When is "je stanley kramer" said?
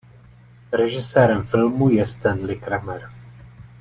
1.89-3.09